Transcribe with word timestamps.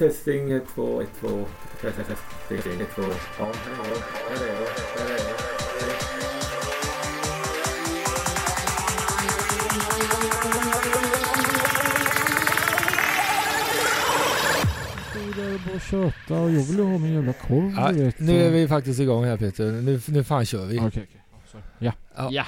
Testing, 0.00 0.50
ett, 0.52 0.62
två, 0.74 1.00
ett, 1.00 1.08
två. 1.20 1.44
Testing, 1.80 2.04
testing, 2.48 2.80
ett, 2.80 2.88
två. 2.94 3.02
Ja, 3.38 3.44
hallå, 3.44 3.94
hallå, 4.28 4.50
hallå. 4.98 6.10
Stod 15.10 15.36
där 15.36 15.54
och 15.54 15.60
bara 15.60 15.80
tjöta 15.80 16.40
och 16.40 16.50
jag 16.50 16.62
ville 16.62 16.82
ha 16.82 16.98
min 16.98 17.14
jävla 17.14 17.32
korv 17.32 17.74
Ja, 17.76 17.90
vet. 18.04 18.20
nu 18.20 18.42
är 18.42 18.50
vi 18.50 18.68
faktiskt 18.68 19.00
igång 19.00 19.24
här 19.24 19.36
Peter. 19.36 19.64
Nu, 19.64 20.00
nu 20.08 20.24
fan 20.24 20.46
kör 20.46 20.66
vi. 20.66 20.78
Okej, 20.78 20.88
okej. 20.88 21.06
Sorry. 21.52 21.64
Ja. 21.78 21.92
Ja. 22.16 22.28
Ja. 22.30 22.44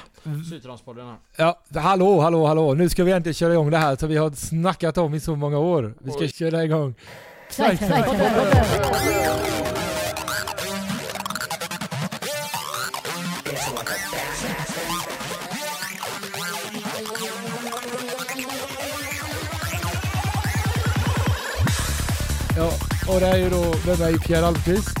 Sytranspodden 0.49 1.05
här. 1.05 1.17
Ja, 1.37 1.79
hallå, 1.81 2.19
hallå, 2.21 2.45
hallå. 2.45 2.73
Nu 2.73 2.89
ska 2.89 3.03
vi 3.03 3.11
äntligen 3.11 3.33
köra 3.33 3.53
igång 3.53 3.71
det 3.71 3.77
här 3.77 3.95
som 3.95 4.09
vi 4.09 4.17
har 4.17 4.31
snackat 4.31 4.97
om 4.97 5.13
i 5.13 5.19
så 5.19 5.35
många 5.35 5.59
år. 5.59 5.93
Vi 5.99 6.11
ska 6.11 6.21
Oj. 6.21 6.27
köra 6.27 6.63
igång. 6.63 6.95
Ja, 7.57 7.65
och 23.07 23.19
det 23.19 23.27
är 23.27 23.37
ju 23.37 23.49
då 23.49 23.75
med 23.85 23.99
mig 23.99 24.19
Pierre 24.19 24.47
Almqvist. 24.47 24.97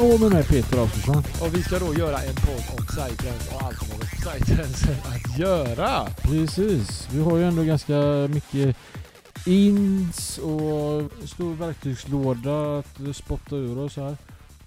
Och 0.00 0.20
med 0.20 0.32
mig 0.32 0.44
Peter 0.44 0.82
Alfredsson. 0.82 1.24
Och 1.40 1.54
vi 1.54 1.62
ska 1.62 1.78
då 1.78 1.94
göra 1.94 2.18
en 2.18 2.34
podd 2.34 2.64
om 2.78 2.86
Psytrance 2.86 3.54
och 3.54 3.62
allt 3.62 3.78
som 3.78 3.88
har 3.90 3.98
med 3.98 4.10
Psytrance 4.10 4.96
att 5.08 5.38
göra. 5.38 6.06
Precis. 6.22 7.08
Vi 7.10 7.22
har 7.22 7.36
ju 7.36 7.44
ändå 7.44 7.62
ganska 7.62 7.94
mycket 8.28 8.76
ins 9.46 10.38
och 10.38 11.28
stor 11.28 11.54
verktygslåda 11.54 12.78
att 12.78 13.16
spotta 13.16 13.56
ur 13.56 13.78
oss 13.78 13.96
här. 13.96 14.16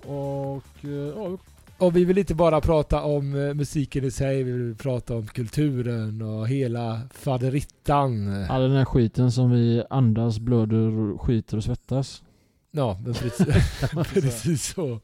Och 0.06 0.86
eh, 0.86 0.90
ja, 0.90 1.38
Och 1.78 1.96
vi 1.96 2.06
vill 2.06 2.18
inte 2.18 2.36
bara 2.36 2.62
prata 2.62 3.04
om 3.04 3.36
eh, 3.36 3.54
musiken 3.54 4.04
i 4.04 4.12
sig, 4.12 4.44
vi 4.44 4.52
vill 4.52 4.76
prata 4.76 5.16
om 5.16 5.28
kulturen 5.28 6.22
och 6.22 6.48
hela 6.48 7.02
faderittan. 7.14 8.44
all 8.50 8.62
den 8.62 8.72
här 8.72 8.86
skiten 8.86 9.32
som 9.32 9.52
vi 9.52 9.84
andas, 9.90 10.40
blöder, 10.40 11.18
skiter 11.18 11.58
och 11.58 11.64
svettas. 11.64 12.24
Ja, 12.72 13.00
men 13.06 13.14
precis, 13.14 13.48
precis 14.14 14.66
så. 14.66 15.00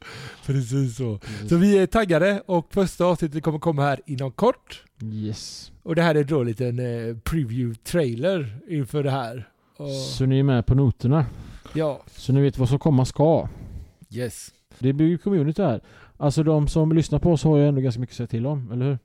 Precis 0.46 0.96
så. 0.96 1.18
Så 1.48 1.56
vi 1.56 1.78
är 1.78 1.86
taggade 1.86 2.42
och 2.46 2.66
första 2.74 3.04
avsnittet 3.04 3.42
kommer 3.42 3.58
komma 3.58 3.82
här 3.82 4.00
inom 4.06 4.32
kort. 4.32 4.82
Yes. 5.02 5.72
Och 5.82 5.94
det 5.94 6.02
här 6.02 6.14
är 6.14 6.24
då 6.24 6.40
en 6.40 6.46
liten 6.46 6.78
eh, 6.78 7.16
preview-trailer 7.16 8.58
inför 8.68 9.02
det 9.02 9.10
här. 9.10 9.48
Och, 9.76 9.90
Så 9.90 10.26
ni 10.26 10.38
är 10.38 10.42
med 10.42 10.66
på 10.66 10.74
noterna. 10.74 11.26
ja, 11.74 12.00
Så 12.16 12.32
ni 12.32 12.40
vet 12.40 12.58
vad 12.58 12.68
som 12.68 12.78
komma 12.78 13.04
ska. 13.04 13.48
yes. 14.10 14.52
Det 14.78 14.92
blir 14.92 15.06
ju 15.06 15.18
community 15.18 15.62
här. 15.62 15.80
Alltså 16.16 16.42
de 16.42 16.68
som 16.68 16.92
lyssnar 16.92 17.18
på 17.18 17.32
oss 17.32 17.44
har 17.44 17.56
ju 17.56 17.68
ändå 17.68 17.80
ganska 17.80 18.00
mycket 18.00 18.12
att 18.12 18.16
säga 18.16 18.26
till 18.26 18.46
om, 18.46 18.72
eller 18.72 18.84
hur? 18.86 18.98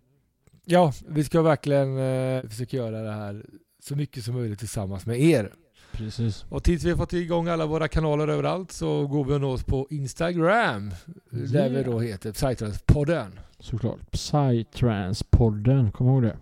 Ja, 0.65 0.93
vi 1.07 1.23
ska 1.23 1.41
verkligen 1.41 1.97
eh, 1.97 2.43
försöka 2.49 2.77
göra 2.77 3.01
det 3.01 3.11
här 3.11 3.45
så 3.83 3.95
mycket 3.95 4.23
som 4.23 4.35
möjligt 4.35 4.59
tillsammans 4.59 5.05
med 5.05 5.19
er. 5.21 5.53
Precis. 5.91 6.45
Och 6.49 6.63
tills 6.63 6.83
vi 6.83 6.89
har 6.89 6.97
fått 6.97 7.13
igång 7.13 7.47
alla 7.47 7.65
våra 7.65 7.87
kanaler 7.87 8.27
överallt 8.27 8.71
så 8.71 9.07
går 9.07 9.25
vi 9.25 9.33
och 9.33 9.41
nås 9.41 9.63
på 9.63 9.87
Instagram. 9.89 10.91
Där 11.29 11.55
Yeah. 11.55 11.71
vi 11.71 11.83
då 11.83 11.99
heter 11.99 12.31
Psytrance-podden. 12.31 13.27
Såklart. 13.59 13.99
Psytrance-podden, 14.11 15.91
kom 15.91 16.07
ihåg 16.07 16.23
det. 16.23 16.37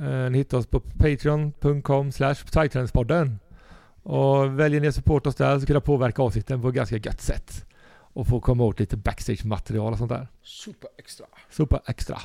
Eh, 0.00 0.30
Ni 0.30 0.38
hittar 0.38 0.58
oss 0.58 0.66
på 0.66 0.80
patreon.com 0.80 2.12
slash 2.12 2.34
psytrance-podden. 2.34 3.36
Och 4.04 4.60
väljer 4.60 4.80
ni 4.80 4.88
att 4.88 4.94
supporta 4.94 5.28
oss 5.28 5.34
där 5.34 5.58
så 5.58 5.66
kan 5.66 5.74
det 5.74 5.80
påverka 5.80 6.22
avsnitten 6.22 6.62
på 6.62 6.68
ett 6.68 6.74
ganska 6.74 6.96
gött 6.96 7.20
sätt. 7.20 7.64
Och 7.96 8.26
få 8.26 8.40
komma 8.40 8.64
åt 8.64 8.80
lite 8.80 8.96
backstage-material 8.96 9.92
och 9.92 9.98
sånt 9.98 10.10
där. 10.10 10.28
Super 10.42 10.88
extra. 10.98 11.26
Super 11.50 11.80
extra. 11.86 12.18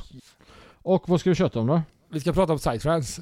Och 0.81 1.09
vad 1.09 1.19
ska 1.19 1.29
vi 1.29 1.35
köta 1.35 1.59
om 1.59 1.67
då? 1.67 1.81
Vi 2.11 2.19
ska 2.19 2.33
prata 2.33 2.53
om 2.53 2.59
Psytrance. 2.59 3.21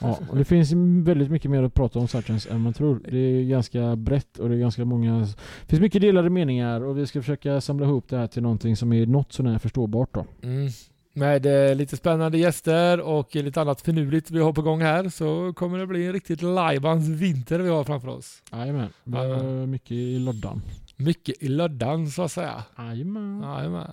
Ja, 0.00 0.18
och 0.30 0.36
det 0.36 0.44
finns 0.44 0.72
väldigt 1.06 1.30
mycket 1.30 1.50
mer 1.50 1.62
att 1.62 1.74
prata 1.74 1.98
om 1.98 2.06
Psytrance 2.06 2.50
än 2.50 2.60
man 2.60 2.72
tror. 2.72 3.00
Det 3.10 3.18
är 3.18 3.44
ganska 3.44 3.96
brett 3.96 4.38
och 4.38 4.48
det 4.48 4.54
är 4.54 4.58
ganska 4.58 4.84
många... 4.84 5.18
Det 5.60 5.66
finns 5.66 5.80
mycket 5.80 6.00
delade 6.00 6.30
meningar 6.30 6.80
och 6.80 6.98
vi 6.98 7.06
ska 7.06 7.20
försöka 7.20 7.60
samla 7.60 7.86
ihop 7.86 8.08
det 8.08 8.16
här 8.16 8.26
till 8.26 8.42
någonting 8.42 8.76
som 8.76 8.92
är 8.92 9.06
något 9.06 9.32
sånär 9.32 9.58
förståbart 9.58 10.14
då. 10.14 10.26
Mm. 10.42 10.68
Med 11.16 11.46
eh, 11.46 11.74
lite 11.74 11.96
spännande 11.96 12.38
gäster 12.38 13.00
och 13.00 13.34
lite 13.34 13.60
annat 13.60 13.80
finurligt 13.80 14.30
vi 14.30 14.40
har 14.40 14.52
på 14.52 14.62
gång 14.62 14.80
här 14.82 15.08
så 15.08 15.52
kommer 15.52 15.78
det 15.78 15.86
bli 15.86 16.06
en 16.06 16.12
riktigt 16.12 16.42
lajbans 16.42 17.08
vinter 17.08 17.58
vi 17.58 17.68
har 17.68 17.84
framför 17.84 18.08
oss. 18.08 18.42
Jajamän. 18.52 19.70
Mycket 19.70 19.90
i 19.90 20.18
loddan. 20.18 20.62
Mycket 20.96 21.42
i 21.42 21.48
löddan 21.48 22.10
så 22.10 22.22
att 22.22 22.32
säga. 22.32 22.64
Jajamän. 22.78 23.92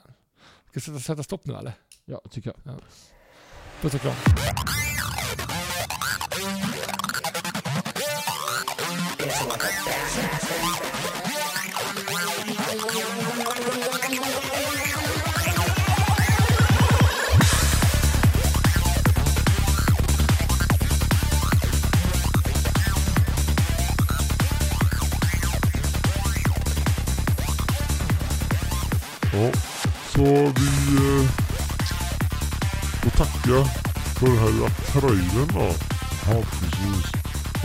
Ska 0.70 0.80
sätta, 0.80 1.00
sätta 1.00 1.24
stopp 1.24 1.46
nu 1.46 1.54
eller? 1.54 1.74
Ja, 2.06 2.22
tycker 2.32 2.54
jag. 2.66 2.76
Puss 3.82 3.94
och 3.94 4.02
kram. 4.02 4.14
Ja, 29.34 29.52
så 30.14 30.24
vi 30.26 30.96
eh, 30.98 31.30
får 33.02 33.10
tacka 33.10 33.70
för 34.20 34.28
den 34.28 34.38
här 34.38 34.70
trailern 34.92 35.48
då. 35.54 35.74
Ja, 36.28 36.44
precis. 36.52 37.06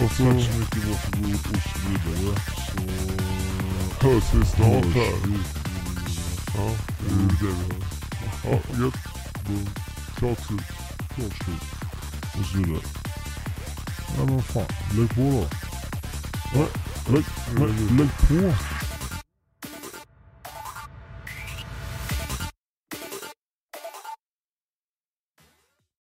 Och 0.03 0.11
så, 0.11 0.25
Tack 0.25 0.43
så 0.43 0.59
mycket, 0.59 0.85
varsågod 0.85 1.35
och 1.35 1.63
så 1.63 1.79
vidare. 1.89 2.37
Så 4.01 4.07
hörs 4.07 4.35
vi 4.35 4.47
snart 4.47 4.95
här. 4.95 5.13
Ja, 6.57 6.71
det 7.01 7.15
är 7.15 7.29
det 7.29 7.37
vi 7.41 7.75
har. 8.49 8.53
Ja, 8.53 8.85
gött. 8.85 8.95
Klart 10.17 10.47
slut. 10.47 10.61
Klart 11.15 11.45
slut. 11.45 11.63
Och 12.41 12.47
så 12.47 12.59
vidare. 12.59 12.81
Ja 14.19 14.25
men 14.25 14.43
fan, 14.43 14.65
lägg 14.93 15.15
på 15.15 15.21
då. 15.21 15.47
Ja, 16.55 16.67
lägg, 17.13 17.25
lägg, 17.59 17.99
lägg 17.99 18.11
på. 18.29 18.55